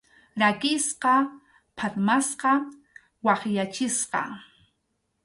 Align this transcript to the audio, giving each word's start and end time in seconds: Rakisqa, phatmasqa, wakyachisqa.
Rakisqa, 0.41 1.13
phatmasqa, 1.77 2.53
wakyachisqa. 3.25 4.21